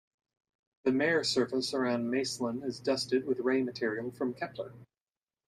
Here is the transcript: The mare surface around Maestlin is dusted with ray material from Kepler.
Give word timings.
The 0.83 0.91
mare 0.91 1.23
surface 1.23 1.75
around 1.75 2.09
Maestlin 2.09 2.63
is 2.63 2.79
dusted 2.79 3.23
with 3.27 3.37
ray 3.39 3.61
material 3.61 4.09
from 4.09 4.33
Kepler. 4.33 4.73